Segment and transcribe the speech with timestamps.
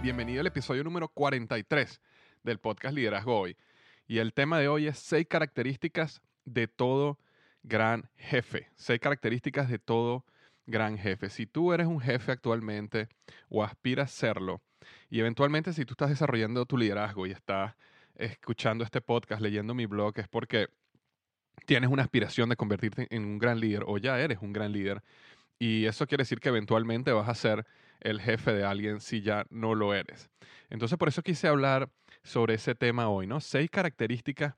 [0.00, 2.00] Bienvenido al episodio número 43
[2.44, 3.56] del podcast Liderazgo Hoy.
[4.06, 7.18] Y el tema de hoy es seis características de todo
[7.64, 8.68] gran jefe.
[8.76, 10.24] Seis características de todo
[10.66, 11.30] gran jefe.
[11.30, 13.08] Si tú eres un jefe actualmente
[13.48, 14.62] o aspiras a serlo,
[15.10, 17.74] y eventualmente si tú estás desarrollando tu liderazgo y estás
[18.14, 20.68] escuchando este podcast, leyendo mi blog, es porque
[21.66, 25.02] tienes una aspiración de convertirte en un gran líder o ya eres un gran líder.
[25.58, 27.66] Y eso quiere decir que eventualmente vas a ser
[28.00, 30.30] el jefe de alguien si ya no lo eres.
[30.70, 31.90] Entonces, por eso quise hablar
[32.22, 33.40] sobre ese tema hoy, ¿no?
[33.40, 34.54] Seis características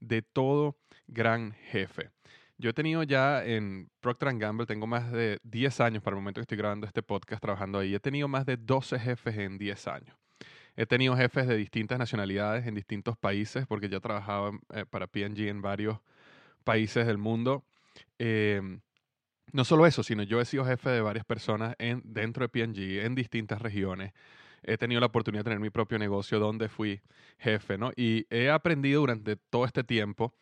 [0.00, 2.10] de todo gran jefe.
[2.56, 6.40] Yo he tenido ya en Procter Gamble, tengo más de 10 años para el momento
[6.40, 7.94] que estoy grabando este podcast trabajando ahí.
[7.94, 10.16] He tenido más de 12 jefes en 10 años.
[10.76, 15.48] He tenido jefes de distintas nacionalidades en distintos países, porque ya trabajaba eh, para PG
[15.48, 15.98] en varios
[16.64, 17.64] países del mundo.
[18.18, 18.80] Em,
[19.52, 23.04] no solo eso, sino yo he sido jefe de varias personas en, dentro de P&G,
[23.04, 24.12] en distintas regiones.
[24.62, 27.02] He tenido la oportunidad de tener mi propio negocio donde fui
[27.38, 27.92] jefe, ¿no?
[27.96, 30.34] Y he aprendido durante todo este tiempo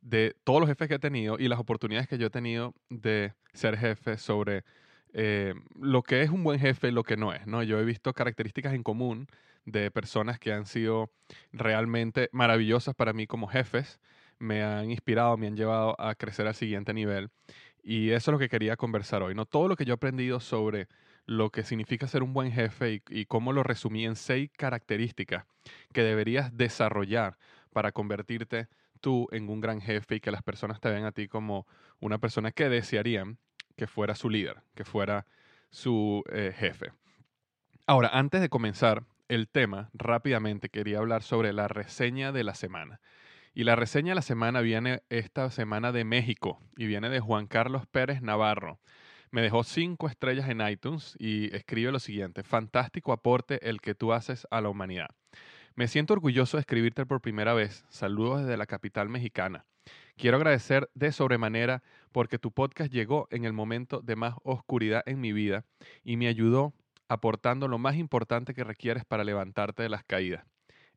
[0.00, 3.34] de todos los jefes que he tenido y las oportunidades que yo he tenido de
[3.52, 4.64] ser jefe sobre
[5.12, 7.62] eh, lo que es un buen jefe y lo que no es, ¿no?
[7.62, 9.28] Yo he visto características en común
[9.64, 11.10] de personas que han sido
[11.52, 14.00] realmente maravillosas para mí como jefes,
[14.38, 17.30] me han inspirado, me han llevado a crecer al siguiente nivel.
[17.88, 19.46] Y eso es lo que quería conversar hoy, ¿no?
[19.46, 20.88] Todo lo que yo he aprendido sobre
[21.24, 25.44] lo que significa ser un buen jefe y, cómo lo resumí en seis características
[25.92, 27.38] que deberías desarrollar
[27.72, 28.66] para convertirte
[29.00, 31.64] tú en un gran jefe y que las personas te vean a ti como
[32.00, 33.38] una persona que desearían
[33.76, 35.24] que fuera su líder, que fuera
[35.70, 36.90] su eh, jefe.
[37.86, 42.98] Ahora, antes de comenzar el tema, rápidamente quería hablar sobre la reseña de la semana.
[43.56, 47.46] Y la reseña de la semana viene esta semana de México y viene de Juan
[47.46, 48.78] Carlos Pérez Navarro.
[49.30, 54.12] Me dejó cinco estrellas en iTunes y escribe lo siguiente, fantástico aporte el que tú
[54.12, 55.08] haces a la humanidad.
[55.74, 57.86] Me siento orgulloso de escribirte por primera vez.
[57.88, 59.64] Saludos desde la capital mexicana.
[60.18, 61.82] Quiero agradecer de sobremanera
[62.12, 65.64] porque tu podcast llegó en el momento de más oscuridad en mi vida
[66.04, 66.74] y me ayudó
[67.08, 70.44] aportando lo más importante que requieres para levantarte de las caídas.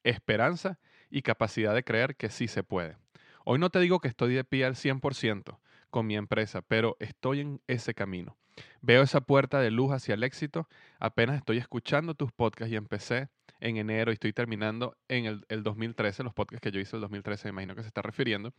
[0.03, 0.77] Esperanza
[1.09, 2.97] y capacidad de creer que sí se puede.
[3.45, 5.59] Hoy no te digo que estoy de pie al 100%
[5.89, 8.37] con mi empresa, pero estoy en ese camino.
[8.81, 10.67] Veo esa puerta de luz hacia el éxito.
[10.99, 13.29] Apenas estoy escuchando tus podcasts y empecé
[13.59, 17.01] en enero y estoy terminando en el, el 2013, los podcasts que yo hice el
[17.01, 18.53] 2013, me imagino que se está refiriendo.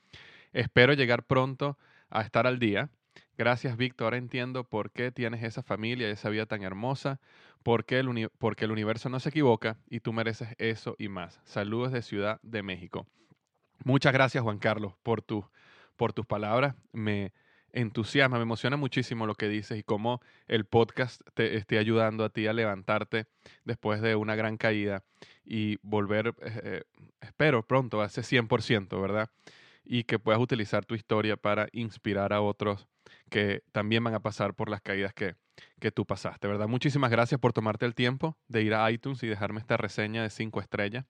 [0.53, 1.79] Espero llegar pronto
[2.11, 2.91] a estar al día
[3.39, 4.07] Gracias, Víctor.
[4.07, 7.21] Ahora entiendo por qué tienes esa familia y esa vida tan hermosa,
[7.63, 11.41] porque el, porque el universo no se equivoca y tú mereces eso y más.
[11.45, 13.07] Saludos de Ciudad de México.
[13.85, 15.45] Muchas gracias, Juan Carlos, por, tu,
[15.97, 16.75] por tus palabras.
[16.93, 17.33] Me
[17.73, 22.31] entusiasma, me emociona muchísimo lo que dices y cómo el podcast te esté ayudando a
[22.31, 23.27] ti a levantarte
[23.65, 25.05] después de una gran caída
[25.45, 26.83] y volver, eh, eh,
[27.21, 29.31] espero pronto, a ese 100%, ¿verdad?
[29.85, 32.87] Y que puedas utilizar tu historia para inspirar a otros
[33.31, 35.35] que también van a pasar por las caídas que,
[35.81, 36.69] que tú pasaste, ¿verdad?
[36.69, 40.31] Muchísimas gracias por tomarte el tiempo de ir a iTunes y dejarme esta reseña de
[40.31, 41.05] cinco estrellas.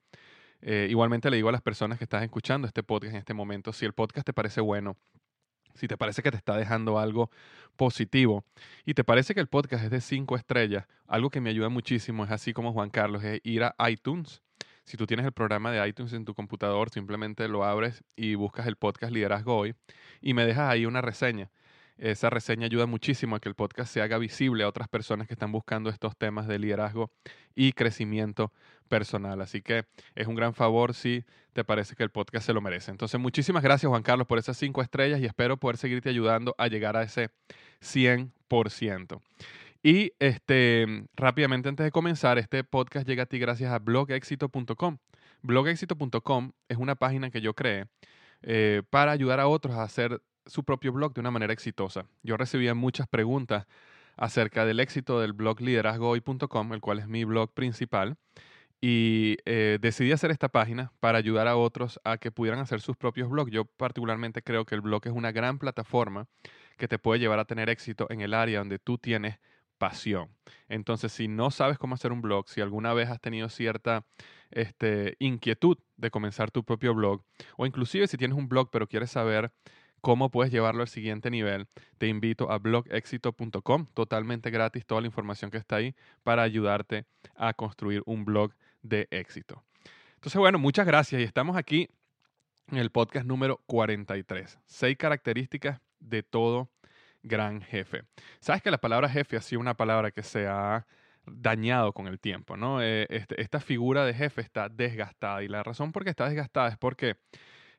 [0.63, 3.73] Eh, igualmente le digo a las personas que están escuchando este podcast en este momento,
[3.73, 4.97] si el podcast te parece bueno,
[5.75, 7.31] si te parece que te está dejando algo
[7.77, 8.45] positivo
[8.85, 12.25] y te parece que el podcast es de cinco estrellas, algo que me ayuda muchísimo
[12.25, 14.43] es así como Juan Carlos, es ir a iTunes.
[14.91, 18.67] Si tú tienes el programa de iTunes en tu computador, simplemente lo abres y buscas
[18.67, 19.77] el podcast Liderazgo Hoy
[20.21, 21.49] y me dejas ahí una reseña.
[21.97, 25.35] Esa reseña ayuda muchísimo a que el podcast se haga visible a otras personas que
[25.35, 27.13] están buscando estos temas de liderazgo
[27.55, 28.53] y crecimiento
[28.89, 29.41] personal.
[29.43, 29.85] Así que
[30.17, 32.91] es un gran favor si te parece que el podcast se lo merece.
[32.91, 36.67] Entonces, muchísimas gracias Juan Carlos por esas cinco estrellas y espero poder seguirte ayudando a
[36.67, 37.31] llegar a ese
[37.81, 39.21] 100%.
[39.83, 44.99] Y este, rápidamente antes de comenzar, este podcast llega a ti gracias a blogexito.com.
[45.43, 47.87] Blogexito.com es una página que yo creé
[48.43, 52.05] eh, para ayudar a otros a hacer su propio blog de una manera exitosa.
[52.23, 53.67] Yo recibía muchas preguntas
[54.17, 58.19] acerca del éxito del blog liderazgohoy.com, el cual es mi blog principal,
[58.83, 62.97] y eh, decidí hacer esta página para ayudar a otros a que pudieran hacer sus
[62.99, 63.51] propios blogs.
[63.51, 66.27] Yo particularmente creo que el blog es una gran plataforma
[66.77, 69.39] que te puede llevar a tener éxito en el área donde tú tienes
[69.81, 70.29] pasión.
[70.69, 74.05] Entonces, si no sabes cómo hacer un blog, si alguna vez has tenido cierta
[74.51, 77.23] este, inquietud de comenzar tu propio blog,
[77.57, 79.51] o inclusive si tienes un blog pero quieres saber
[80.03, 81.67] cómo puedes llevarlo al siguiente nivel,
[81.97, 85.95] te invito a blogexito.com, totalmente gratis, toda la información que está ahí
[86.25, 88.53] para ayudarte a construir un blog
[88.83, 89.65] de éxito.
[90.17, 91.89] Entonces, bueno, muchas gracias y estamos aquí
[92.71, 96.69] en el podcast número 43, seis características de todo
[97.23, 98.03] gran jefe.
[98.41, 100.87] Sabes que la palabra jefe ha sido una palabra que se ha
[101.27, 102.83] dañado con el tiempo, ¿no?
[102.83, 106.69] Eh, este, esta figura de jefe está desgastada y la razón por qué está desgastada
[106.69, 107.17] es porque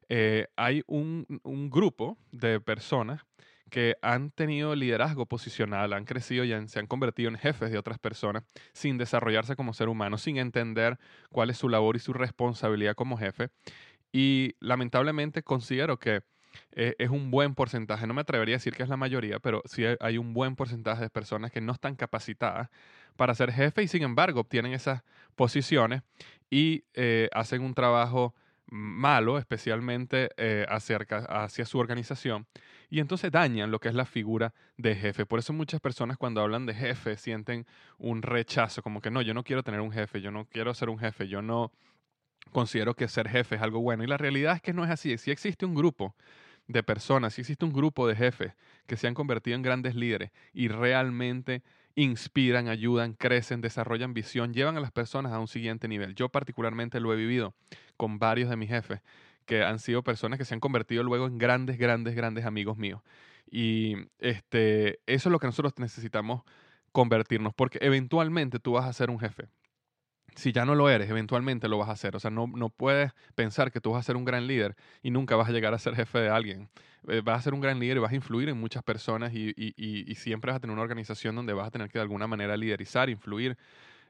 [0.10, 1.26] eh, hay un,
[1.70, 3.22] grupo de personas
[3.70, 7.98] que han tenido liderazgo posicional, han crecido y se han convertido en jefes de otras
[7.98, 8.44] personas
[8.74, 11.00] sin desarrollarse como ser humano, sin entender
[11.32, 13.50] cuál es su labor y su responsabilidad como jefe.
[14.12, 16.24] Y lamentablemente considero que
[16.74, 19.62] eh, es un buen porcentaje, no me atrevería a decir que es la mayoría, pero
[19.66, 22.70] sí hay un buen porcentaje de personas que no están capacitadas
[23.16, 25.04] para ser jefe y sin embargo obtienen esas
[25.36, 26.02] posiciones
[26.50, 28.36] y eh, hacen un trabajo
[28.72, 32.48] malo, especialmente eh, hacia su organización,
[32.90, 35.26] y entonces dañan lo que es la figura de jefe.
[35.26, 37.66] Por eso muchas personas cuando hablan de jefe sienten
[37.98, 40.90] un rechazo, como que no, yo no quiero tener un jefe, yo no quiero ser
[40.90, 41.72] un jefe, yo no
[42.52, 44.04] considero que ser jefe es algo bueno.
[44.04, 45.18] Y la realidad es que no es así.
[45.18, 46.16] Si existe un grupo
[46.68, 48.54] de personas, si existe un grupo de jefes
[48.88, 51.64] que se han convertido en grandes líderes y realmente
[51.96, 56.16] inspiran, ayudan, crecen, desarrollan visión, llevan a las personas a un siguiente nivel.
[56.16, 57.54] Yo particularmente lo he vivido
[57.98, 59.02] con varios de mis jefes
[59.46, 63.02] que han sido personas que se han convertido luego en grandes, grandes, grandes amigos míos.
[63.50, 66.44] Y este, eso es lo que nosotros necesitamos
[66.92, 69.48] convertirnos, porque eventualmente tú vas a ser un jefe.
[70.36, 72.16] Si ya no lo eres, eventualmente lo vas a hacer.
[72.16, 75.12] O sea, no, no puedes pensar que tú vas a ser un gran líder y
[75.12, 76.70] nunca vas a llegar a ser jefe de alguien.
[77.08, 79.54] Eh, vas a ser un gran líder y vas a influir en muchas personas y,
[79.58, 82.56] y, siempre vas a tener una organización donde vas a tener que de alguna manera
[82.56, 83.58] liderizar, influir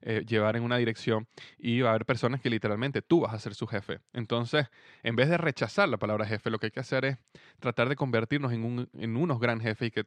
[0.01, 1.27] eh, llevar en una dirección
[1.57, 3.99] y va a haber personas que literalmente tú vas a ser su jefe.
[4.13, 4.67] Entonces,
[5.03, 7.17] en vez de rechazar la palabra jefe, lo que hay que hacer es
[7.59, 10.05] tratar de convertirnos en, un, en unos gran jefes y que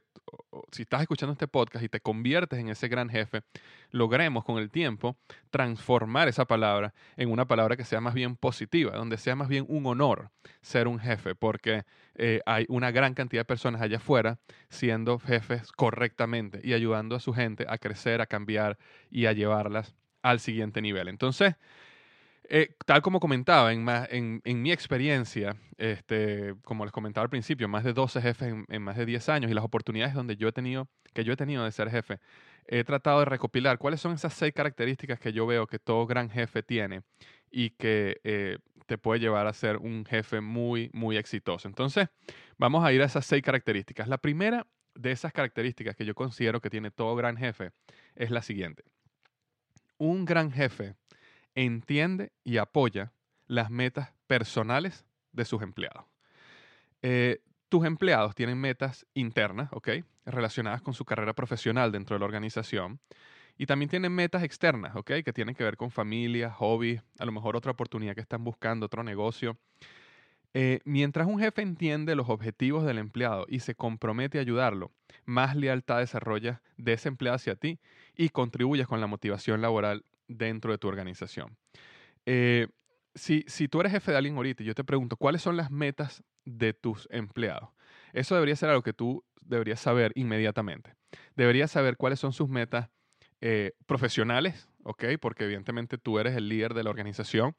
[0.71, 3.43] si estás escuchando este podcast y te conviertes en ese gran jefe,
[3.91, 5.17] logremos con el tiempo
[5.49, 9.65] transformar esa palabra en una palabra que sea más bien positiva, donde sea más bien
[9.67, 11.85] un honor ser un jefe, porque
[12.15, 17.19] eh, hay una gran cantidad de personas allá afuera siendo jefes correctamente y ayudando a
[17.19, 18.77] su gente a crecer, a cambiar
[19.11, 21.07] y a llevarlas al siguiente nivel.
[21.07, 21.55] Entonces,
[22.47, 27.93] eh, tal como comentaba, en, mi experiencia, este, como les comentaba al principio, más de
[27.93, 30.87] 12 jefes en, en, más de 10 años y las oportunidades donde yo he tenido,
[31.13, 32.19] que yo he tenido de ser jefe,
[32.67, 36.29] he tratado de recopilar cuáles son esas seis características que yo veo que todo gran
[36.29, 37.01] jefe tiene
[37.51, 41.67] y que eh, te puede llevar a ser un jefe muy, muy exitoso.
[41.67, 42.09] Entonces,
[42.57, 44.07] vamos a ir a esas seis características.
[44.07, 47.71] La primera de esas características que yo considero que tiene todo gran jefe
[48.15, 48.83] es la siguiente.
[49.97, 50.95] Un gran jefe
[51.53, 53.13] entiende y apoya
[53.47, 56.05] las metas personales de sus empleados.
[57.01, 59.89] Eh, tus empleados tienen metas internas, ¿ok?
[60.25, 62.99] Relacionadas con su carrera profesional dentro de la organización.
[63.57, 65.11] Y también tienen metas externas, ¿ok?
[65.23, 68.85] Que tienen que ver con familia, hobby, a lo mejor otra oportunidad que están buscando,
[68.85, 69.57] otro negocio.
[70.53, 74.91] Eh, mientras un jefe entiende los objetivos del empleado y se compromete a ayudarlo,
[75.25, 77.79] más lealtad desarrolla de ese empleado hacia ti
[78.15, 81.57] y contribuyes con la motivación laboral dentro de tu organización.
[82.25, 82.67] Eh,
[83.15, 86.23] si, si tú eres jefe de alguien ahorita yo te pregunto, ¿cuáles son las metas
[86.45, 87.69] de tus empleados?
[88.13, 90.95] Eso debería ser algo que tú deberías saber inmediatamente.
[91.35, 92.89] Deberías saber cuáles son sus metas
[93.41, 95.03] eh, profesionales, ¿ok?
[95.19, 97.55] Porque evidentemente tú eres el líder de la organización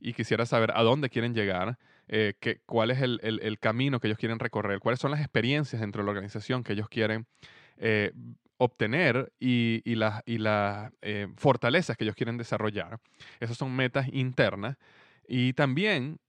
[0.00, 2.34] y quisiera saber a dónde quieren llegar, eh,
[2.66, 6.10] cuál es el, camino que ellos quieren recorrer, cuáles son las experiencias dentro de la
[6.12, 7.26] organización que ellos quieren
[7.76, 8.12] eh,
[8.56, 10.22] obtener y, las
[11.36, 13.00] fortalezas que ellos quieren desarrollar.
[13.40, 14.76] Esas son metas internas.
[15.26, 16.20] Y también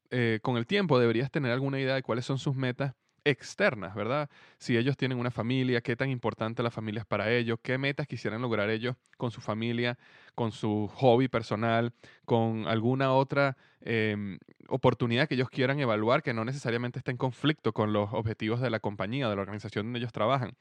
[0.42, 2.96] con el tiempo deberías tener alguna idea de cuáles son sus metas
[3.30, 4.30] externas, ¿verdad?
[4.58, 8.08] Si ellos tienen una familia, qué tan importante la familia es para ellos, qué metas
[8.08, 9.98] quisieran lograr ellos con su familia,
[10.36, 11.94] con su hobby personal,
[12.26, 17.74] con alguna otra em, oportunidad que ellos quieran evaluar que no necesariamente esté en conflicto
[17.74, 20.56] con los objetivos de la compañía, de la organización donde ellos trabajan.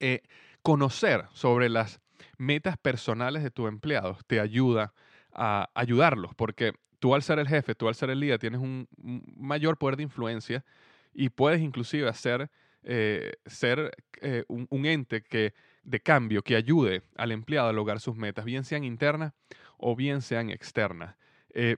[0.00, 0.22] Eh,
[0.62, 2.00] conocer sobre las
[2.38, 4.94] metas personales de tus empleados te ayuda
[5.32, 8.88] a ayudarlos, porque tú al ser el jefe, tú al ser el líder, tienes un
[9.36, 10.64] mayor poder de influencia
[11.14, 12.50] y puedes inclusive hacer,
[12.82, 18.16] eh, ser eh, un, ente que, de cambio que ayude al empleado a lograr sus
[18.16, 19.32] metas, bien sean internas
[19.78, 21.16] o bien sean externas.
[21.54, 21.76] Eh,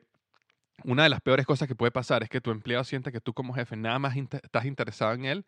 [0.85, 3.33] una de las peores cosas que puede pasar es que tu empleado sienta que tú
[3.33, 5.47] como jefe nada más estás interesado en él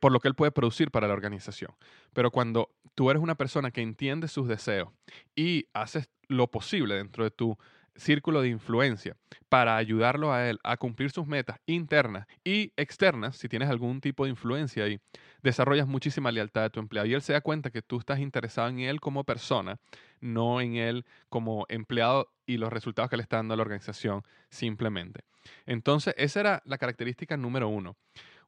[0.00, 1.70] por lo que él puede producir para la organización.
[2.12, 4.88] Pero cuando tú eres una persona que entiende sus deseos
[5.36, 7.56] y haces lo posible dentro de tu
[7.98, 9.16] círculo de influencia
[9.48, 14.24] para ayudarlo a él a cumplir sus metas internas y externas, si tienes algún tipo
[14.24, 14.98] de influencia ahí,
[15.42, 18.68] desarrollas muchísima lealtad de tu empleado y él se da cuenta que tú estás interesado
[18.68, 19.78] en él como persona,
[20.20, 24.22] no en él como empleado y los resultados que le está dando a la organización
[24.48, 25.24] simplemente.
[25.66, 27.96] Entonces, esa era la característica número uno.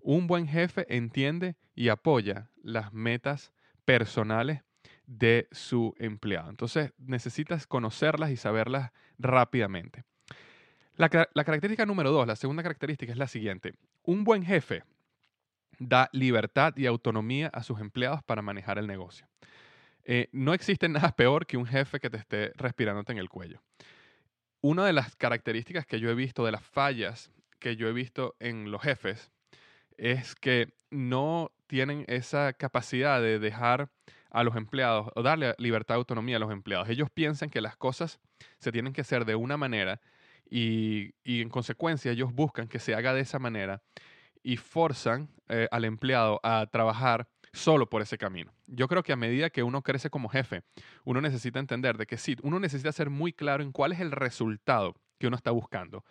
[0.01, 3.53] Un buen jefe entiende y apoya las metas
[3.85, 4.63] personales
[5.11, 6.49] de su empleado.
[6.51, 10.05] Entonces necesitas conocerlas y saberlas rápidamente.
[10.97, 13.73] La, característica número dos, la segunda característica es la siguiente.
[14.03, 14.83] Un buen jefe
[15.79, 19.27] da libertad y autonomía a sus empleados para manejar el negocio.
[20.05, 23.63] Eh, no existe nada peor que un jefe que te esté respirándote en el cuello.
[24.61, 28.37] Una de las características que yo he visto, de las fallas que yo he visto
[28.39, 29.31] en los jefes,
[29.97, 33.91] es que no tienen esa capacidad de dejar
[34.31, 36.89] a los empleados o darle libertad de autonomía a los empleados.
[36.91, 38.21] Ellos piensan que las cosas
[38.59, 40.01] se tienen que hacer de una manera
[40.51, 43.83] y, en consecuencia ellos buscan que se haga de esa manera
[44.43, 48.53] y forzan eh, al empleado a trabajar solo por ese camino.
[48.67, 50.63] Yo creo que a medida que uno crece como jefe,
[51.05, 54.13] uno necesita entender de que sí, uno necesita ser muy claro en cuál es el
[54.13, 56.05] resultado que uno está buscando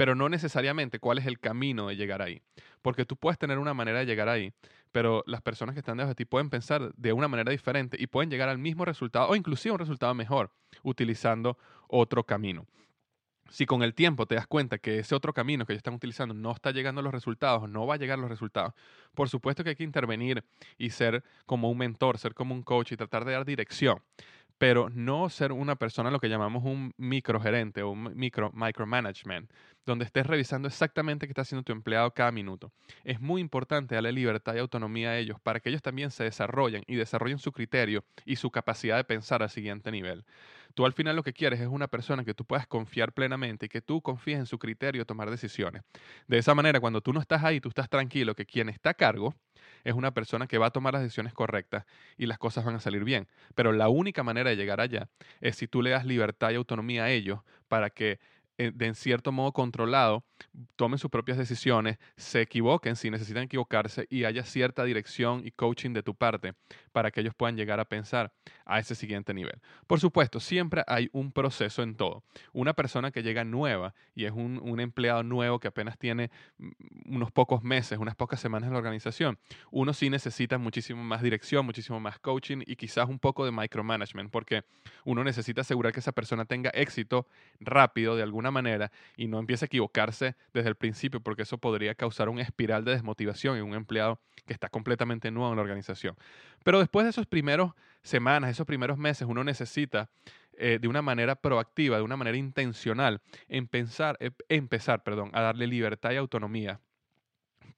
[0.00, 2.40] pero no necesariamente cuál es el camino de llegar ahí.
[2.80, 4.50] Porque tú puedes tener una manera de llegar ahí,
[4.92, 8.06] pero las personas que están debajo de ti pueden pensar de una manera diferente y
[8.06, 10.50] pueden llegar al mismo resultado o inclusive un resultado mejor
[10.82, 12.66] utilizando otro camino.
[13.50, 16.34] Si con el tiempo te das cuenta que ese otro camino que ellos están utilizando
[16.34, 18.74] no está llegando a los resultados, no va a llegar a los resultados,
[19.12, 20.44] por supuesto que hay que intervenir
[20.78, 24.00] y ser como un mentor, ser como un coach y tratar de dar dirección
[24.60, 29.50] pero no ser una persona lo que llamamos un microgerente o un micro micromanagement,
[29.86, 32.70] donde estés revisando exactamente qué está haciendo tu empleado cada minuto.
[33.02, 36.84] Es muy importante darle libertad y autonomía a ellos para que ellos también se desarrollen
[36.86, 40.26] y desarrollen su criterio y su capacidad de pensar al siguiente nivel.
[40.74, 43.68] Tú al final lo que quieres es una persona que tú puedas confiar plenamente y
[43.70, 45.84] que tú confíes en su criterio de tomar decisiones.
[46.28, 48.94] De esa manera, cuando tú no estás ahí, tú estás tranquilo que quien está a
[48.94, 49.34] cargo
[49.84, 51.84] es una persona que va a tomar las decisiones correctas
[52.16, 53.28] y las cosas van a salir bien.
[53.54, 55.08] Pero la única manera de llegar allá
[55.40, 58.18] es si tú le das libertad y autonomía a ellos para que
[58.62, 60.24] de en cierto modo controlado,
[60.76, 65.92] tomen sus propias decisiones, se equivoquen si necesitan equivocarse y haya cierta dirección y coaching
[65.92, 66.54] de tu parte
[66.92, 68.32] para que ellos puedan llegar a pensar
[68.64, 69.60] a ese siguiente nivel.
[69.86, 72.22] Por supuesto, siempre hay un proceso en todo.
[72.52, 77.14] Una persona que llega nueva y es un, un empleado nuevo que apenas tiene mm,
[77.14, 79.38] unos pocos meses, unas pocas semanas en la organización,
[79.70, 84.30] uno sí necesita muchísimo más dirección, muchísimo más coaching y quizás un poco de micromanagement,
[84.30, 84.64] porque
[85.04, 87.26] uno necesita asegurar que esa persona tenga éxito
[87.60, 91.94] rápido de alguna manera y no empiece a equivocarse desde el principio, porque eso podría
[91.94, 96.16] causar una espiral de desmotivación en un empleado que está completamente nuevo en la organización.
[96.64, 100.08] Pero después de esos primeros semanas, esos primeros meses, uno necesita
[100.54, 105.40] eh, de una manera proactiva, de una manera intencional, en pensar, eh, empezar perdón, a
[105.40, 106.80] darle libertad y autonomía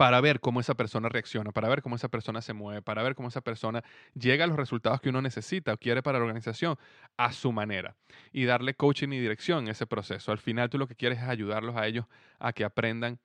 [0.03, 3.15] para ver cómo esa persona reacciona, para ver cómo esa persona se mueve, para ver
[3.15, 6.77] cómo esa persona llega a los resultados que uno necesita o quiere para la organización
[7.17, 7.95] a su manera
[8.33, 10.33] y darle coaching y dirección en ese proceso.
[10.33, 12.07] Al final tú lo que quieres es ayudarlos a ellos
[12.41, 13.21] a que aprendan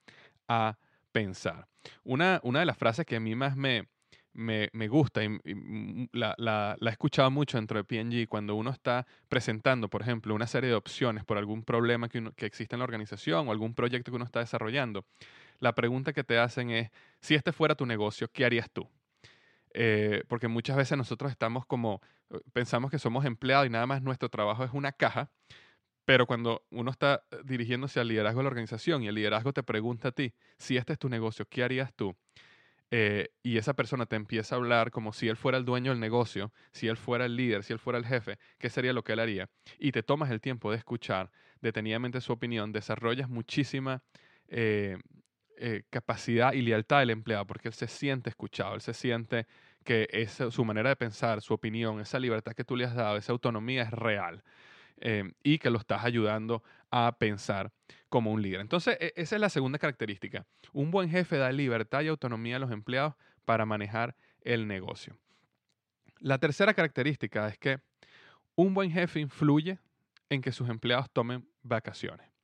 [0.48, 0.78] a
[1.12, 1.68] pensar.
[2.04, 3.88] Una, una de las frases que a mí más me,
[4.36, 9.90] me, gusta y, mm, la, he escuchado mucho dentro de PNG cuando uno está presentando,
[9.90, 13.48] por ejemplo, una serie de opciones por algún problema que, que existe en la organización
[13.48, 15.06] o algún proyecto que uno está desarrollando
[15.60, 18.90] la pregunta que te hacen es, si este fuera tu negocio, ¿qué harías tú?
[19.80, 24.02] Eh, porque muchas veces nosotros estamos como, eh, pensamos que somos empleados y nada más
[24.02, 25.30] nuestro trabajo es una caja,
[26.04, 29.64] pero cuando uno está eh, dirigiéndose al liderazgo de la organización y el liderazgo te
[29.64, 32.16] pregunta a ti, si este es tu negocio, ¿qué harías tú?
[32.90, 36.54] y esa persona te empieza a hablar como si él fuera el dueño del negocio,
[36.72, 39.20] si él fuera el líder, si él fuera el jefe, ¿qué sería lo que él
[39.20, 39.50] haría?
[39.78, 44.04] Y te tomas el tiempo de escuchar detenidamente su opinión, desarrollas muchísima
[45.90, 49.48] capacidad y lealtad del empleado, porque él se siente escuchado, él se siente
[49.84, 53.32] que su manera de pensar, su opinión, esa libertad que tú le has dado, esa
[53.32, 54.44] autonomía es real
[54.98, 56.62] eh, y que lo estás ayudando
[56.92, 57.72] a pensar
[58.10, 58.60] como un líder.
[58.60, 60.46] Entonces, e, esa es la segunda característica.
[60.74, 65.18] Un buen jefe da libertad y autonomía a los empleados para manejar el negocio.
[66.20, 67.80] La tercera característica es que
[68.56, 69.80] un buen jefe influye
[70.30, 72.37] en que sus empleados tomen vacaciones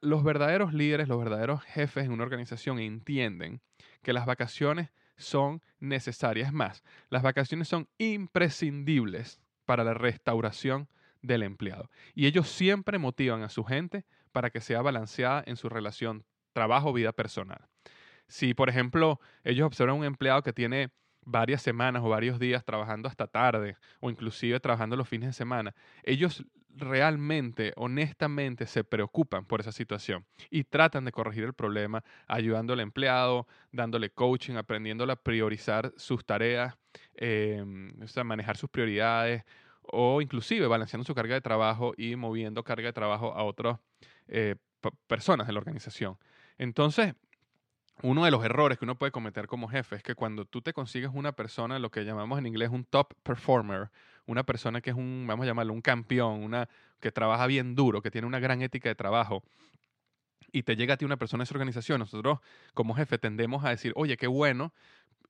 [0.00, 3.60] los verdaderos líderes, los verdaderos jefes en una organización entienden
[4.02, 6.48] que las vacaciones son necesarias.
[6.48, 10.88] Es más, las vacaciones son imprescindibles para la restauración
[11.22, 11.90] del empleado.
[12.14, 17.12] Y ellos siempre motivan a su gente para que sea balanceada en su relación trabajo-vida
[17.12, 17.68] personal.
[18.28, 20.90] Si, por ejemplo, ellos observan un empleado que tiene
[21.24, 25.74] varias semanas o varios días trabajando hasta tarde o inclusive trabajando los fines de semana,
[26.02, 26.44] ellos
[26.78, 32.80] realmente, honestamente, se preocupan por esa situación y tratan de corregir el problema ayudando al
[32.80, 36.76] empleado, dándole coaching, aprendiéndole a priorizar sus tareas,
[37.14, 39.44] eh, o manejar sus prioridades
[39.90, 43.78] o inclusive balanceando su carga de trabajo y moviendo carga de trabajo a otras
[44.28, 44.56] eh,
[45.06, 46.18] personas de la organización.
[46.58, 47.14] Entonces,
[48.02, 50.72] uno de los errores que uno puede cometer como jefe es que cuando tú te
[50.72, 53.90] consigues una persona, lo que llamamos en inglés un top performer,
[54.28, 56.68] una persona que es un, vamos a llamarlo, un campeón, una
[57.00, 59.42] que trabaja bien duro, que tiene una gran ética de trabajo,
[60.52, 62.38] y te llega a ti una persona de esa organización, nosotros
[62.74, 64.72] como jefe tendemos a decir, oye, qué bueno,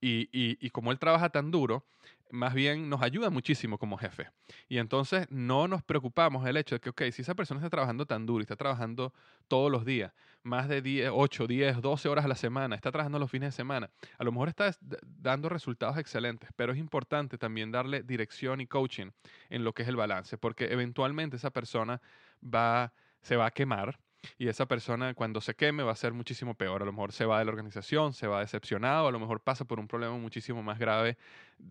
[0.00, 1.84] y, y, como él trabaja tan duro,
[2.30, 4.30] más bien nos ayuda muchísimo como jefe.
[4.68, 8.06] Y entonces no nos preocupamos el hecho de que, ok, si esa persona está trabajando
[8.06, 9.12] tan duro y está trabajando
[9.48, 13.18] todos los días, más de 10, 8, 10, 12 horas a la semana, está trabajando
[13.18, 14.70] los fines de semana, a lo mejor está
[15.02, 19.10] dando resultados excelentes, pero es importante también darle dirección y coaching
[19.50, 22.00] en lo que es el balance, porque eventualmente esa persona
[22.42, 23.98] va, se va a quemar
[24.36, 26.82] y esa persona cuando se queme va a ser muchísimo peor.
[26.82, 29.64] A lo mejor se va de la organización, se va decepcionado, a lo mejor pasa
[29.64, 31.16] por un problema muchísimo más grave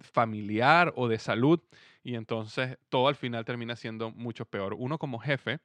[0.02, 1.60] familiar o de salud
[2.04, 4.76] y entonces todo al final termina siendo mucho peor.
[4.78, 5.60] Uno como jefe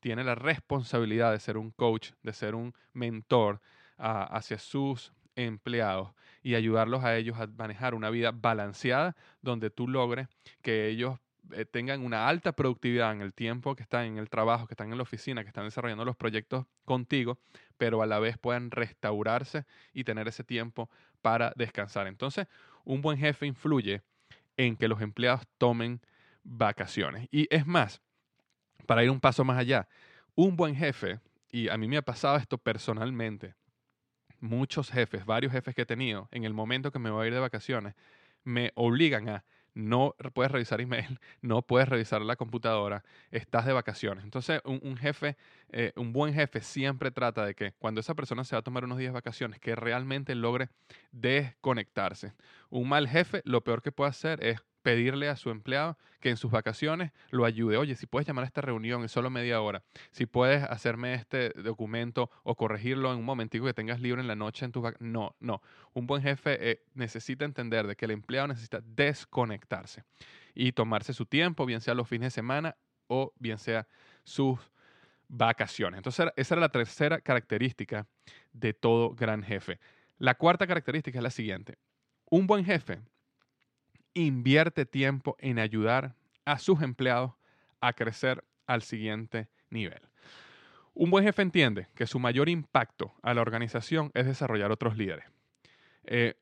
[0.00, 3.60] tiene la responsabilidad de ser un coach, de ser un mentor
[3.98, 9.86] ah, hacia sus empleados y ayudarlos a ellos a manejar una vida balanceada donde tú
[9.88, 10.28] logres
[10.62, 11.18] que ellos
[11.52, 14.90] eh, tengan una alta productividad en el tiempo que están en el trabajo, que están
[14.90, 17.38] en la oficina, que están desarrollando los proyectos contigo,
[17.76, 20.90] pero a la vez puedan restaurarse y tener ese tiempo
[21.22, 22.06] para descansar.
[22.06, 22.46] Entonces,
[22.84, 24.02] un buen jefe influye
[24.56, 26.00] en que los empleados tomen
[26.42, 27.28] vacaciones.
[27.30, 28.00] Y es más,
[28.86, 29.88] para ir un paso más allá,
[30.34, 33.54] un buen jefe, y a mí me ha pasado esto personalmente,
[34.40, 37.34] muchos jefes, varios jefes que he tenido, en el momento que me voy a ir
[37.34, 37.94] de vacaciones,
[38.44, 39.44] me obligan a
[39.78, 44.24] no puedes revisar email, no puedes revisar la computadora, estás de vacaciones.
[44.24, 45.36] Entonces, un, jefe,
[45.70, 48.84] eh, un buen jefe siempre trata de que cuando esa persona se va a tomar
[48.84, 50.68] unos días de vacaciones, que realmente logre
[51.12, 52.32] desconectarse.
[52.70, 54.58] Un mal jefe, lo peor que puede hacer es
[54.88, 57.76] pedirle a su empleado que en sus vacaciones lo ayude.
[57.76, 61.50] Oye, si puedes llamar a esta reunión en solo media hora, si puedes hacerme este
[61.50, 65.12] documento o corregirlo en un momentico que tengas libre en la noche en tus vacaciones.
[65.12, 65.60] No, no.
[65.92, 70.04] Un buen jefe eh, necesita entender de que el empleado necesita desconectarse
[70.54, 72.74] y tomarse su tiempo, bien sea los fines de semana
[73.08, 73.86] o bien sea
[74.24, 74.58] sus
[75.28, 75.98] vacaciones.
[75.98, 78.06] Entonces, esa era la tercera característica
[78.54, 79.80] de todo gran jefe.
[80.16, 81.76] La cuarta característica es la siguiente.
[82.30, 83.02] Un buen jefe
[84.14, 87.32] invierte tiempo en ayudar a sus empleados
[87.80, 90.00] a crecer al siguiente nivel.
[90.94, 95.26] Un buen jefe entiende que su mayor impacto a la organización es desarrollar otros líderes.
[96.10, 96.34] Eh,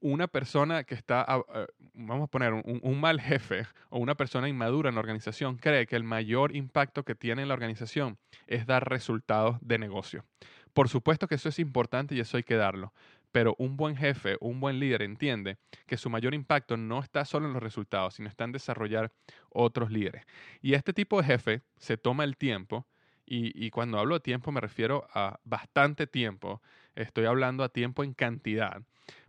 [0.00, 4.88] una persona que está, eh, vamos a poner, un, mal jefe o una persona inmadura
[4.88, 8.88] en la organización cree que el mayor impacto que tiene en la organización es dar
[8.88, 10.24] resultados de negocio.
[10.72, 12.92] Por supuesto que eso es importante y eso hay que darlo,
[13.32, 17.46] pero un buen jefe, un buen líder entiende que su mayor impacto no está solo
[17.46, 19.12] en los resultados, sino está en desarrollar
[19.50, 20.24] otros líderes.
[20.62, 22.86] Y este tipo de jefe se toma el tiempo,
[23.28, 26.62] y, cuando hablo de tiempo me refiero a bastante tiempo,
[26.94, 28.82] estoy hablando a tiempo en cantidad,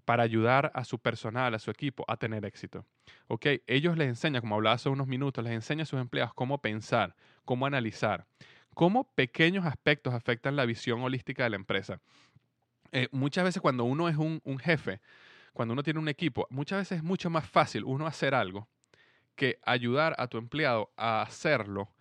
[0.05, 2.85] para ayudar a su personal, a su equipo a tener éxito.
[3.27, 3.47] ¿Ok?
[3.65, 7.15] Ellos les enseñan, como hablaba hace unos minutos, les enseñan a sus empleados cómo pensar,
[7.43, 8.25] cómo analizar,
[8.73, 11.99] cómo pequeños aspectos afectan la visión holística de la empresa.
[12.91, 15.01] Eh, muchas veces cuando uno es un, jefe,
[15.53, 18.67] cuando uno tiene un equipo, muchas veces es mucho más fácil uno hacer algo
[19.35, 21.93] que ayudar a tu empleado a hacerlo,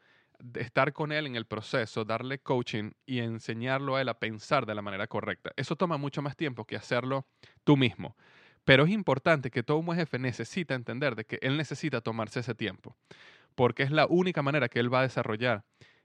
[0.54, 4.74] estar con él en el proceso, darle coaching y enseñarlo a él a pensar de
[4.74, 5.52] la manera correcta.
[5.56, 7.26] Eso toma mucho más tiempo que hacerlo
[7.64, 8.16] tú mismo.
[8.64, 12.40] Pero es importante que todo un buen jefe necesita entender de que él necesita tomarse
[12.40, 12.96] ese tiempo,
[13.54, 15.64] porque es la única manera que él va a desarrollar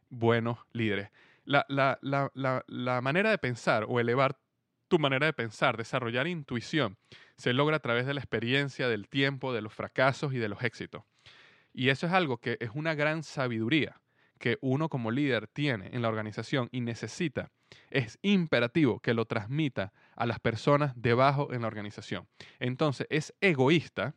[0.10, 1.10] buenos líderes.
[1.44, 2.32] La, la, la,
[2.68, 4.38] la manera de pensar o elevar
[4.92, 6.98] tu manera de pensar, desarrollar intuición,
[7.38, 10.62] se logra a través de la experiencia, del tiempo, de los fracasos y de los
[10.64, 11.04] éxitos.
[11.72, 14.02] Y eso es algo que es una gran sabiduría
[14.38, 17.52] que uno como líder tiene en la organización y necesita.
[17.90, 22.28] Es imperativo que lo transmita a las personas debajo en la organización.
[22.60, 24.14] Entonces, es egoísta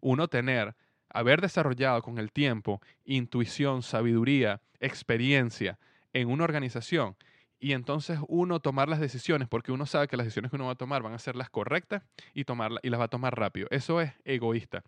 [0.00, 0.76] uno tener,
[1.08, 5.80] haber desarrollado con el tiempo intuición, sabiduría, experiencia
[6.12, 7.16] en una organización
[7.60, 10.72] y entonces uno tomar las decisiones, porque uno sabe que las decisiones que uno va
[10.72, 12.02] a tomar van a ser las correctas
[12.34, 13.68] y, y las va a tomar rápido.
[13.70, 14.82] Eso es egoísta.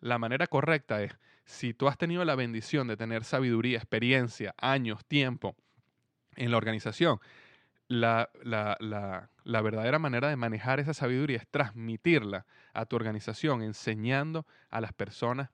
[0.00, 5.04] La manera correcta es, si tú has tenido la bendición de tener sabiduría, experiencia, años,
[5.04, 5.56] tiempo
[6.36, 7.20] en la organización,
[7.88, 13.62] la, la, la, la, verdadera manera de manejar esa sabiduría es transmitirla a tu organización,
[13.62, 15.50] enseñando a las personas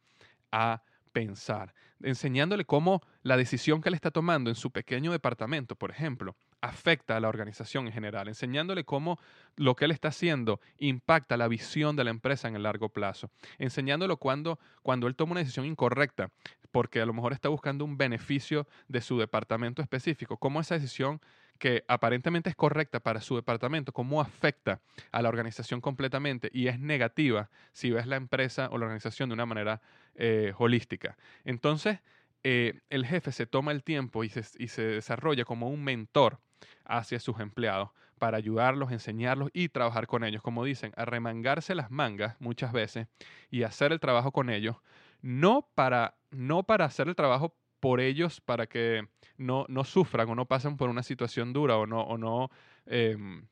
[0.52, 5.90] a pensar, enseñándole cómo la decisión que él está tomando en su pequeño departamento, por
[5.90, 9.18] ejemplo, afecta a la organización en general, enseñándole cómo
[9.56, 13.30] lo que él está haciendo impacta la visión de la empresa en el largo plazo,
[13.58, 16.30] enseñándolo cuando, cuando él toma una decisión incorrecta,
[16.70, 21.20] porque a lo mejor está buscando un beneficio de su departamento específico, cómo esa decisión
[21.58, 26.78] que aparentemente es correcta para su departamento, cómo afecta a la organización completamente y es
[26.78, 29.80] negativa si ves la empresa o la organización de una manera
[30.14, 31.16] eh, holística.
[31.44, 31.98] Entonces,
[32.44, 36.38] eh, el jefe se toma el tiempo y se, y se desarrolla como un mentor
[36.84, 40.42] hacia sus empleados para ayudarlos, enseñarlos y trabajar con ellos.
[40.42, 43.06] Como dicen, arremangarse las mangas muchas veces
[43.50, 44.76] y hacer el trabajo con ellos,
[45.22, 50.34] no para, no para hacer el trabajo por ellos, para que no, no sufran o
[50.34, 52.50] no pasen por una situación dura o no, o no
[52.86, 53.46] em,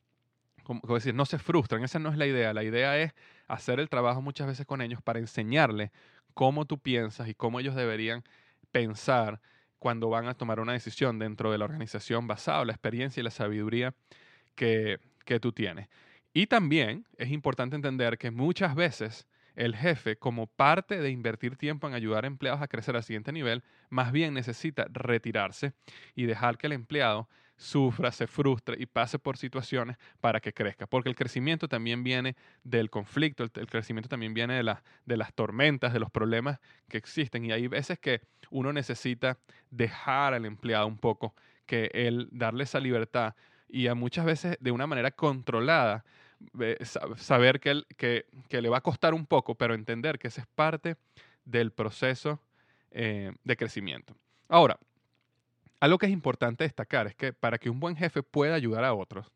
[0.67, 1.85] como, decir, no se frustran.
[1.85, 2.53] Esa no es la idea.
[2.53, 3.15] La idea es
[3.47, 5.93] hacer el trabajo muchas veces con ellos para enseñarles
[6.35, 8.25] cómo tú piensas y cómo ellos deberían
[8.73, 9.41] pensar
[9.79, 13.25] cuando van a tomar una decisión dentro de la organización basada en la experiencia y
[13.25, 13.95] la sabiduría
[14.55, 15.89] que, que tú tienes.
[16.33, 21.89] Y también es importante entender que muchas veces el jefe, como parte de invertir tiempo
[21.89, 25.73] en ayudar a empleados a crecer al siguiente nivel, más bien necesita retirarse
[26.15, 30.87] y dejar que el empleado sufra, se frustre y pase por situaciones para que crezca.
[30.87, 35.93] Porque el crecimiento también viene del conflicto, el, crecimiento también viene de, de las tormentas,
[35.93, 37.45] de los problemas que existen.
[37.45, 39.39] Y hay veces que uno necesita
[39.71, 43.35] dejar al empleado un poco, que él darle esa libertad
[43.69, 46.05] y a muchas veces de una manera controlada,
[47.17, 50.97] saber que, que, le va a costar un poco, pero entender que esa es parte
[51.45, 52.41] del proceso
[52.91, 54.15] eh, de crecimiento.
[54.49, 54.79] Ahora,
[55.81, 58.95] algo que es importante destacar es que para que un buen jefe pueda ayudar a
[58.95, 59.33] otros,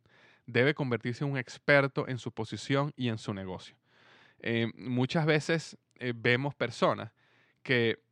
[0.47, 3.77] debe convertirse en un experto en su posición y en su negocio.
[4.41, 7.13] Eh, muchas veces eh, vemos personas
[7.63, 8.03] que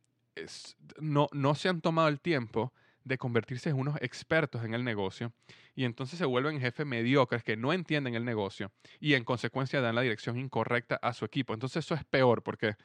[0.99, 2.71] no, no se han tomado el tiempo
[3.03, 5.33] de convertirse en unos expertos en el negocio
[5.75, 9.95] y entonces se vuelven jefes mediocres que no entienden el negocio y en consecuencia dan
[9.95, 11.53] la dirección incorrecta a su equipo.
[11.53, 12.75] Entonces eso es peor porque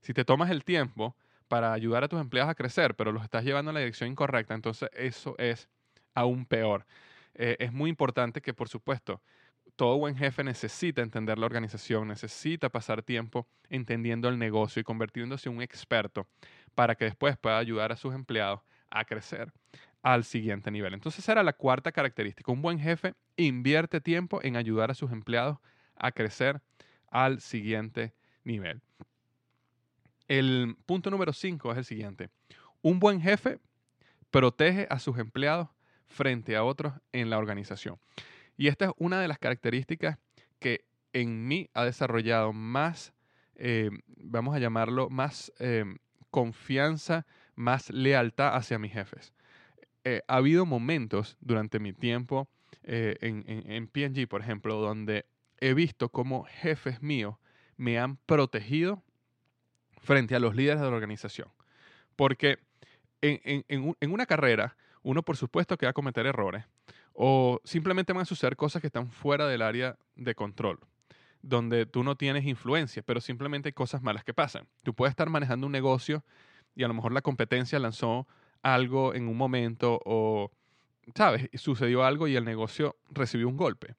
[0.00, 1.16] si te tomas el tiempo
[1.48, 4.54] para ayudar a tus empleados a crecer, pero los estás llevando en la dirección incorrecta,
[4.54, 5.68] entonces eso es
[6.14, 6.86] aún peor.
[7.34, 9.22] Eh, es muy importante que, por supuesto,
[9.76, 15.48] todo buen jefe necesita entender la organización, necesita pasar tiempo entendiendo el negocio y convirtiéndose
[15.48, 16.26] en un experto
[16.74, 19.52] para que después pueda ayudar a sus empleados a crecer
[20.02, 20.94] al siguiente nivel.
[20.94, 22.52] Entonces, esa era la cuarta característica.
[22.52, 25.58] Un buen jefe invierte tiempo en ayudar a sus empleados
[25.96, 26.62] a crecer
[27.10, 28.82] al siguiente nivel.
[30.28, 32.30] El punto número cinco es el siguiente.
[32.82, 33.58] Un buen jefe
[34.30, 35.68] protege a sus empleados
[36.06, 37.98] frente a otros en la organización.
[38.56, 40.18] Y esta es una de las características
[40.58, 43.12] que en mí ha desarrollado más,
[43.54, 45.84] eh, vamos a llamarlo, más eh,
[46.30, 49.32] confianza, más lealtad hacia mis jefes.
[50.04, 52.48] Eh, ha habido momentos durante mi tiempo
[52.82, 55.26] en, en, en, PNG, por ejemplo, donde
[55.58, 57.36] he visto cómo jefes míos
[57.76, 59.02] me han protegido
[60.00, 61.48] frente a los líderes de la organización.
[62.16, 62.58] Porque
[63.20, 66.64] en, en, una carrera, uno por supuesto que va a cometer errores
[67.12, 70.78] o simplemente van a suceder cosas que están fuera del área de control,
[71.42, 74.68] donde tú no tienes influencia, pero simplemente cosas malas que pasan.
[74.82, 76.24] Tú puedes estar manejando un negocio
[76.74, 78.26] y a lo mejor la competencia lanzó
[78.62, 80.50] algo en un momento o,
[81.14, 81.48] ¿sabes?
[81.54, 83.94] Sucedió algo y el negocio recibió un golpe.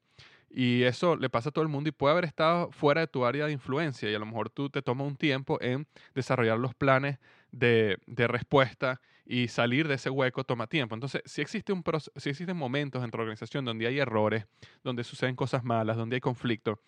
[0.49, 3.25] Y eso le pasa a todo el mundo y puede haber estado fuera de tu
[3.25, 6.73] área de influencia y a lo mejor tú te tomas un tiempo en desarrollar los
[6.73, 7.19] planes
[7.51, 10.95] de, respuesta y salir de ese hueco toma tiempo.
[10.95, 11.83] Entonces, si, existe un
[12.15, 14.45] si existen momentos de la organización donde hay errores,
[14.83, 16.79] donde suceden cosas malas, donde hay conflicto,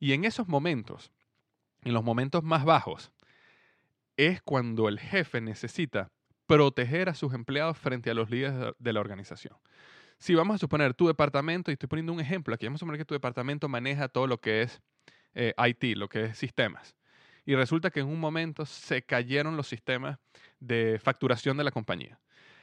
[0.00, 1.12] y en esos momentos,
[1.84, 3.12] en los momentos más bajos,
[4.16, 6.10] es cuando el jefe necesita
[6.46, 9.56] proteger a sus empleados frente a los líderes de la organización.
[10.18, 12.98] Si vamos a suponer tu departamento, y estoy poniendo un ejemplo aquí, vamos a suponer
[12.98, 14.80] que tu departamento maneja todo lo que es
[15.34, 16.96] eh, IT, lo que es sistemas.
[17.46, 20.18] Y resulta que en un momento se cayeron los sistemas
[20.60, 22.18] de facturación de la compañía.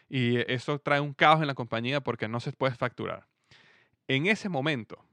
[0.10, 3.28] Y eso trae un caos en la compañía porque no se puede facturar.
[4.08, 5.04] En ese momento,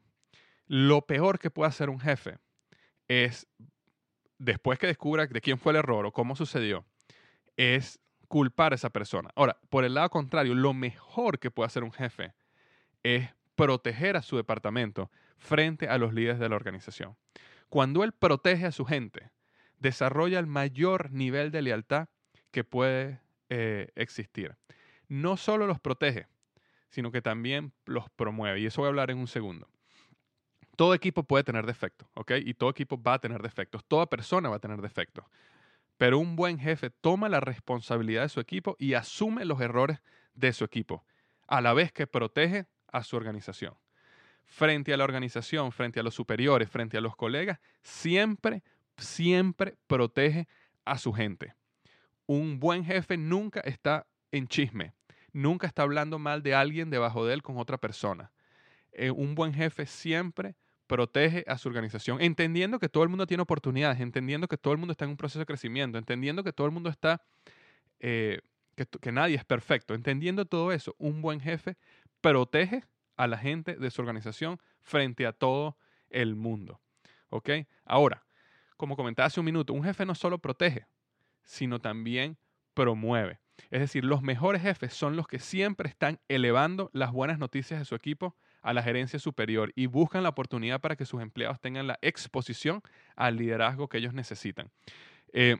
[0.66, 2.38] lo peor que puede hacer un jefe
[3.08, 3.46] es,
[4.38, 6.84] después que descubra de quién fue el error o cómo sucedió,
[7.56, 8.00] es
[8.32, 9.28] culpar a esa persona.
[9.36, 12.32] Ahora, por el lado contrario, lo mejor que puede hacer un jefe
[13.02, 17.14] es proteger a su departamento frente a los líderes de la organización.
[17.68, 19.28] Cuando él protege a su gente,
[19.80, 22.08] desarrolla el mayor nivel de lealtad
[22.52, 24.56] que puede eh, existir.
[25.08, 26.26] No solo los protege,
[26.88, 28.60] sino que también los promueve.
[28.60, 29.68] Y eso voy a hablar en un segundo.
[30.76, 32.32] Todo equipo puede tener defectos, ¿ok?
[32.46, 33.84] Y todo equipo va a tener defectos.
[33.84, 35.26] Toda persona va a tener defectos.
[36.02, 40.00] Pero un buen jefe toma la responsabilidad de su equipo y asume los errores
[40.34, 41.04] de su equipo,
[41.46, 43.76] a la vez que protege a su organización.
[44.44, 48.64] Frente a la organización, frente a los superiores, frente a los colegas, siempre,
[48.96, 50.48] siempre protege
[50.84, 51.54] a su gente.
[52.26, 54.94] Un buen jefe nunca está en chisme,
[55.32, 58.32] nunca está hablando mal de alguien debajo de él con otra persona.
[58.90, 60.56] Eh, un buen jefe siempre
[60.92, 64.78] protege a su organización, entendiendo que todo el mundo tiene oportunidades, entendiendo que todo el
[64.78, 67.22] mundo está en un proceso de crecimiento, entendiendo que todo el mundo está,
[67.98, 68.40] eh,
[68.76, 71.78] que, nadie es perfecto, entendiendo todo eso, un buen jefe
[72.20, 72.84] protege
[73.16, 75.78] a la gente de su organización frente a todo
[76.10, 76.78] el mundo.
[77.30, 77.48] ¿Ok?
[77.86, 78.22] Ahora,
[78.76, 80.84] como comentaba hace un minuto, un jefe no solo protege,
[81.42, 82.36] sino también
[82.74, 83.40] promueve.
[83.70, 87.86] Es decir, los mejores jefes son los que siempre están elevando las buenas noticias de
[87.86, 91.86] su equipo a la gerencia superior y buscan la oportunidad para que sus empleados tengan
[91.86, 92.82] la exposición
[93.16, 94.70] al liderazgo que ellos necesitan.
[95.32, 95.56] Eh,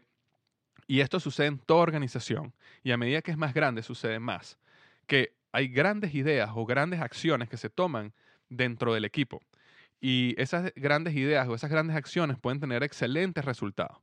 [0.87, 4.59] y esto sucede en toda organización y a medida que es más grande sucede más,
[5.07, 8.13] que hay grandes ideas o grandes acciones que se toman
[8.49, 9.43] dentro del equipo.
[10.01, 13.99] Y esas grandes ideas o esas grandes acciones pueden tener excelentes resultados.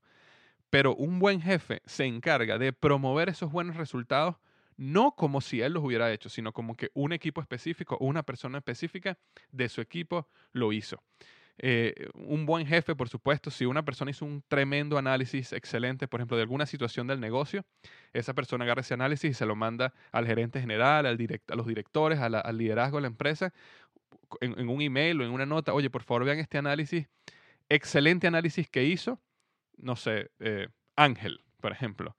[0.69, 4.35] Pero un buen jefe se encarga de promover esos buenos resultados
[4.79, 8.59] no como si él los hubiera hecho, sino como que un equipo específico, una persona
[8.59, 9.17] específica
[9.51, 11.03] de su equipo lo hizo.
[11.57, 16.21] Eh, un buen jefe, por supuesto, si una persona hizo un tremendo análisis excelente, por
[16.21, 17.65] ejemplo, de alguna situación del negocio,
[18.13, 21.17] esa persona agarra ese análisis y se lo manda al gerente general, al
[21.49, 23.53] a los directores, al liderazgo de la empresa,
[24.39, 27.05] en, un email o en una nota, oye, por favor vean este análisis,
[27.67, 29.19] excelente análisis que hizo,
[29.75, 32.15] no sé, eh, Ángel, por ejemplo.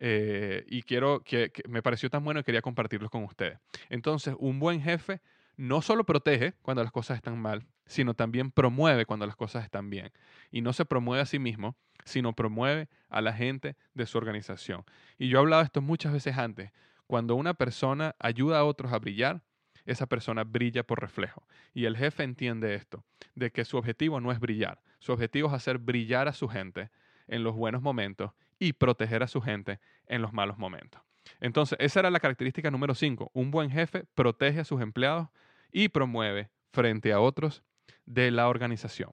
[0.00, 3.58] Eh, y quiero que, me pareció tan bueno que quería compartirlos con ustedes.
[3.88, 5.20] Entonces, un buen jefe
[5.56, 9.90] no solo protege cuando las cosas están mal, sino también promueve cuando las cosas están
[9.90, 10.12] bien.
[10.52, 14.84] Y no se promueve a sí mismo, sino promueve a la gente de su organización.
[15.18, 16.70] Y yo he hablado de esto muchas veces antes.
[17.08, 19.42] Cuando una persona ayuda a otros a brillar,
[19.84, 21.44] esa persona brilla por reflejo.
[21.74, 25.54] Y el jefe entiende esto, de que su objetivo no es brillar, su objetivo es
[25.54, 26.90] hacer brillar a su gente
[27.26, 31.00] en los buenos momentos y proteger a su gente en los malos momentos.
[31.40, 33.30] Entonces, esa era la característica número 5.
[33.34, 35.28] Un buen jefe protege a sus empleados
[35.70, 37.62] y promueve frente a otros
[38.06, 39.12] de la organización.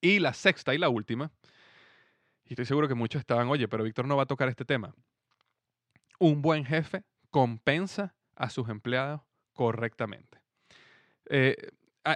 [0.00, 1.30] Y la sexta y la última,
[2.44, 4.94] y estoy seguro que muchos estaban, oye, pero Víctor no va a tocar este tema.
[6.18, 10.40] Un buen jefe compensa a sus empleados correctamente.
[11.26, 11.56] Eh,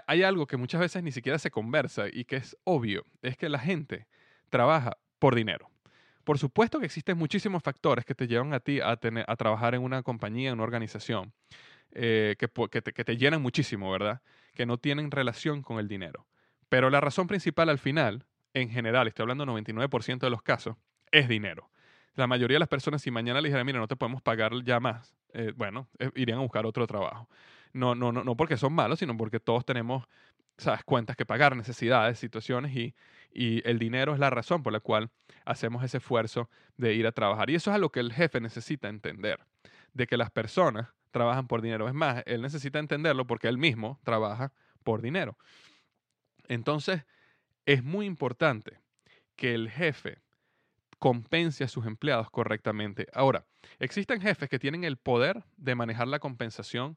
[0.07, 3.48] hay algo que muchas veces ni siquiera se conversa y que es obvio, es que
[3.48, 4.07] la gente
[4.50, 5.70] trabaja por dinero.
[6.29, 9.75] Por supuesto que existen muchísimos factores que te llevan a ti a, tener, a trabajar
[9.75, 11.33] en una compañía, en una organización,
[11.93, 14.21] eh, que, que, te, llenan muchísimo, ¿verdad?
[14.53, 16.27] Que no tienen relación con el dinero.
[16.69, 20.77] Pero la razón principal al final, en general, estoy hablando del 99% de los casos,
[21.12, 21.71] es dinero.
[22.14, 24.81] La mayoría de las personas, si mañana le dijeran, mira, no te podemos pagar ya
[24.81, 27.27] más, eh, bueno, eh, irían a buscar otro trabajo.
[27.73, 30.07] No, no, no, no porque son malos, sino porque todos tenemos
[30.59, 32.94] sabes, cuentas que pagar, necesidades, situaciones y,
[33.31, 35.11] el dinero es la razón por la cual
[35.44, 37.51] hacemos ese esfuerzo de ir a trabajar.
[37.51, 39.38] Y eso es a lo que el jefe necesita entender,
[39.92, 41.87] de que las personas trabajan por dinero.
[41.87, 45.37] Es más, él necesita entenderlo porque él mismo trabaja por dinero.
[46.49, 47.05] Entonces,
[47.64, 48.81] es muy importante
[49.37, 50.18] que el jefe
[50.99, 53.07] compense a sus empleados correctamente.
[53.12, 53.47] Ahora,
[53.79, 56.97] existen jefes que tienen el poder de manejar la compensación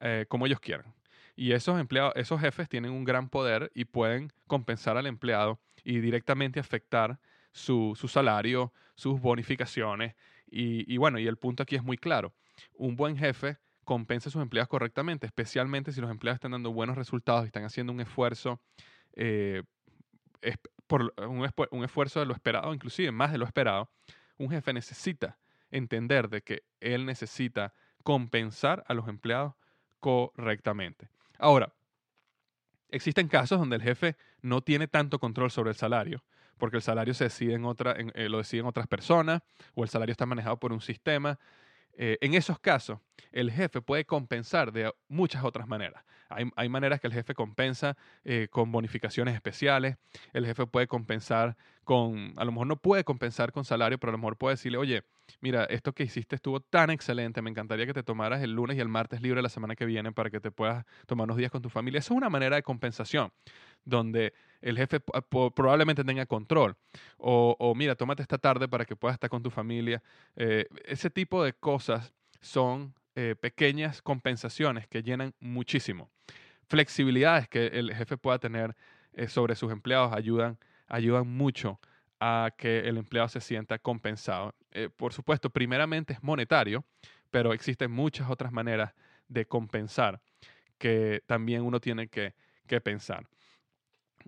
[0.00, 0.94] eh, como ellos quieran.
[1.36, 6.00] Y esos empleados, esos jefes tienen un gran poder y pueden compensar al empleado y
[6.00, 7.18] directamente afectar
[7.52, 10.14] su, salario, sus bonificaciones.
[10.46, 12.32] Y, bueno, y el punto aquí es muy claro.
[12.74, 16.96] Un buen jefe compensa a sus empleados correctamente, especialmente si los empleados están dando buenos
[16.96, 18.60] resultados y están haciendo un esfuerzo
[19.14, 19.62] eh,
[20.86, 23.90] por un, esfuerzo de lo esperado, inclusive más de lo esperado,
[24.38, 25.38] un jefe necesita
[25.70, 29.54] entender de que él necesita compensar a los empleados
[29.98, 31.08] correctamente.
[31.38, 31.72] Ahora,
[32.88, 36.22] existen casos donde el jefe no tiene tanto control sobre el salario,
[36.58, 39.42] porque el salario se decide en otra, eh, lo deciden otras personas
[39.74, 41.38] o el salario está manejado por un sistema
[41.96, 42.98] eh, en esos casos,
[43.30, 46.04] el jefe puede compensar de muchas otras maneras.
[46.28, 49.96] Hay, maneras que el jefe compensa eh, con bonificaciones especiales,
[50.32, 54.12] el jefe puede compensar con, a lo mejor no puede compensar con salario, pero a
[54.12, 55.02] lo mejor puede decirle, oye,
[55.40, 58.80] mira, esto que hiciste estuvo tan excelente, me encantaría que te tomaras el lunes y
[58.80, 61.62] el martes libre la semana que viene para que te puedas tomar unos días con
[61.62, 61.98] tu familia.
[61.98, 63.32] Eso es una manera de compensación
[63.84, 64.32] donde
[64.62, 66.76] el jefe probablemente tenga control.
[67.18, 70.02] O, mira, tómate esta tarde para que puedas estar con tu familia.
[70.36, 76.10] Eh, ese tipo de cosas son eh, pequeñas compensaciones que llenan muchísimo.
[76.66, 78.74] Flexibilidades que el jefe pueda tener
[79.12, 81.80] eh, sobre sus empleados ayudan, ayudan mucho
[82.20, 84.54] a que el empleado se sienta compensado.
[84.96, 86.84] por supuesto, primeramente es monetario,
[87.30, 88.94] pero existen muchas otras maneras
[89.28, 90.20] de compensar
[90.78, 92.34] que también uno tiene que
[92.82, 93.26] pensar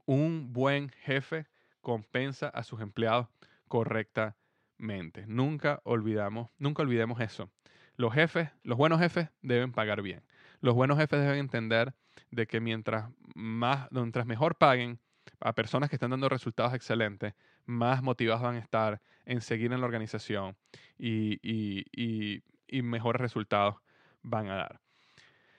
[0.05, 1.47] un buen jefe
[1.81, 3.29] compensa a sus empleados
[3.69, 5.25] correctamente.
[5.27, 7.51] Nunca olvidamos, nunca olvidemos eso.
[7.97, 10.23] Los jefes, los buenos jefes deben pagar bien.
[10.61, 11.95] Los buenos jefes deben entender
[12.31, 14.99] de que mientras más, mientras mejor paguen
[15.41, 19.81] a personas que están dando resultados excelentes, más motivados van a estar en seguir en
[19.81, 20.57] la organización
[20.99, 23.77] y, y mejores resultados
[24.23, 24.81] van a dar.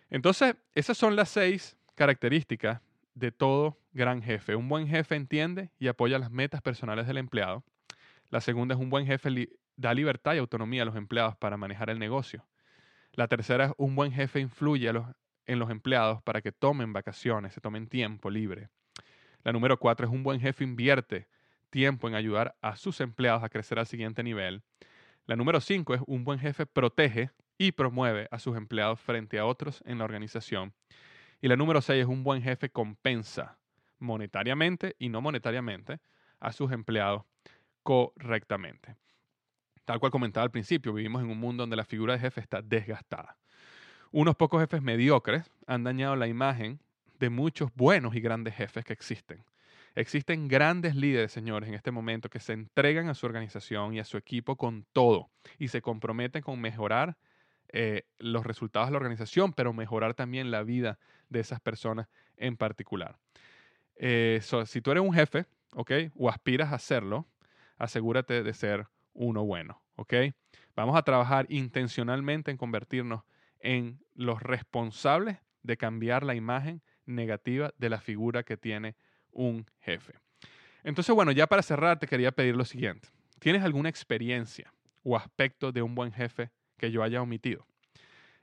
[0.09, 2.81] Entonces, esas son las seis características
[3.13, 4.55] de todo gran jefe.
[4.55, 7.63] Un buen jefe entiende y apoya las metas personales del empleado.
[8.29, 11.89] La segunda es un buen jefe da libertad y autonomía a los empleados para manejar
[11.89, 12.45] el negocio.
[13.13, 14.91] La tercera es un buen jefe influye
[15.45, 18.69] en los empleados para que tomen vacaciones, se tomen tiempo libre.
[19.43, 21.27] La número cuatro es un buen jefe invierte
[21.69, 24.63] tiempo en ayudar a sus empleados a crecer al siguiente nivel.
[25.25, 29.45] La número cinco es un buen jefe protege y promueve a sus empleados frente a
[29.45, 30.73] otros en la organización.
[31.41, 33.57] Y la número seis es un buen jefe compensa
[33.99, 35.99] monetariamente y no monetariamente
[36.39, 37.23] a sus empleados
[37.83, 38.95] correctamente.
[39.87, 42.61] Tal cual comentaba al principio, vivimos en un mundo donde la figura de jefe está
[42.61, 43.37] desgastada.
[44.11, 46.81] Unos pocos jefes mediocres han dañado la imagen
[47.19, 49.45] de muchos buenos y grandes jefes que existen.
[49.95, 54.03] Existen grandes líderes, señores, en este momento que se entregan a su organización y a
[54.03, 57.15] su equipo con todo y se comprometen con mejorar
[57.69, 62.57] eh, los resultados de la organización, pero mejorar también la vida de esas personas en
[62.57, 63.17] particular.
[63.95, 65.45] Eh, si tú eres un jefe,
[65.75, 65.91] ¿ok?
[66.17, 67.25] O aspiras a hacerlo,
[67.77, 70.13] asegúrate de ser uno bueno, ¿ok?
[70.75, 73.23] Vamos a trabajar intencionalmente en convertirnos
[73.59, 78.95] en los responsables de cambiar la imagen negativa de la figura que tiene
[79.31, 80.13] un jefe.
[80.83, 83.09] Entonces, bueno, ya para cerrar te quería pedir lo siguiente.
[83.39, 84.71] ¿Tienes alguna experiencia
[85.03, 87.65] o aspecto de un buen jefe que yo haya omitido?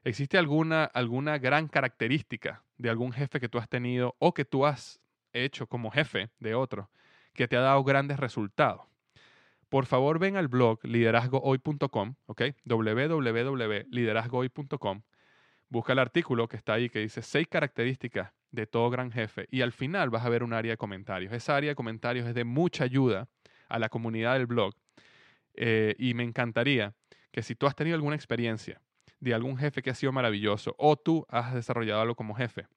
[0.03, 4.67] ¿Existe alguna, alguna gran característica de algún jefe que tú has tenido o que tú
[4.67, 5.01] has
[5.33, 6.91] hecho como jefe de otro
[7.33, 8.83] que te ha dado grandes resultados?
[9.75, 12.43] Por favor, ven al blog liderazgohoy.com, ¿ok?
[12.65, 15.03] www.liderazgohoy.com.
[15.69, 19.63] Busca el artículo que está ahí que dice seis características de todo gran jefe y
[19.63, 21.33] al final vas a ver un área de comentarios.
[21.33, 23.29] Esa área de comentarios es de mucha ayuda
[23.69, 24.77] a la comunidad del blog
[25.55, 26.95] eh, y me encantaría
[27.33, 28.81] que si tú has tenido alguna experiencia
[29.19, 32.69] de algún jefe que ha sido maravilloso o tú has desarrollado algo como jefe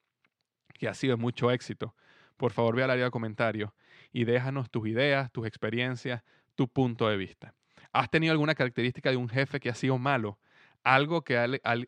[0.79, 1.93] que ha sido mucho éxito,
[2.37, 3.69] por favor ve al área de comentarios
[4.11, 6.23] y déjanos tus ideas, tus experiencias,
[6.57, 7.53] tu punto de vista.
[7.93, 10.39] ¿Has tenido alguna característica de un jefe que ha sido malo?
[10.83, 11.37] Algo que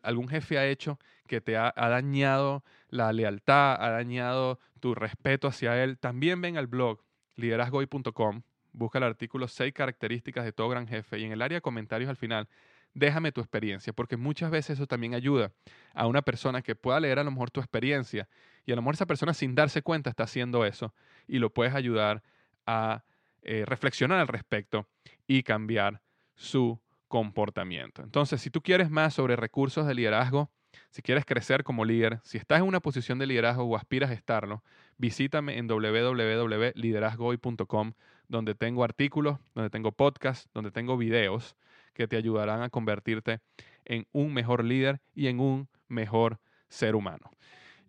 [0.02, 5.82] algún jefe ha hecho que te ha, dañado la lealtad, ha dañado tu respeto hacia
[5.82, 5.98] él.
[5.98, 7.02] También ven al blog
[7.36, 8.42] liderazgoy.com,
[8.72, 12.08] busca el artículo 6 características de todo gran jefe y en el área de comentarios
[12.08, 12.48] al final
[12.94, 15.52] déjame tu experiencia, porque muchas veces eso también ayuda
[15.94, 18.28] a una persona que pueda leer a lo mejor tu experiencia
[18.66, 20.92] y a lo mejor esa persona sin darse cuenta está haciendo eso
[21.26, 22.22] y lo puedes ayudar
[22.66, 23.04] a
[23.42, 24.86] eh, reflexionar al respecto
[25.26, 26.00] y cambiar
[26.34, 28.02] su comportamiento.
[28.02, 30.50] Entonces, si tú quieres más sobre recursos de liderazgo,
[30.90, 34.14] si quieres crecer como líder, si estás en una posición de liderazgo o aspiras a
[34.14, 34.62] estarlo,
[34.96, 37.92] visítame en www.liderazgohoy.com,
[38.28, 41.56] donde tengo artículos, donde tengo podcasts, donde tengo videos
[41.94, 43.40] que te ayudarán a convertirte
[43.84, 46.38] en un mejor líder y en un mejor
[46.68, 47.32] ser humano.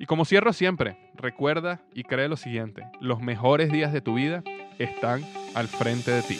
[0.02, 4.43] Y como cierro siempre, recuerda y cree lo siguiente, los mejores días de tu vida
[4.80, 5.24] están
[5.54, 6.39] al frente de ti.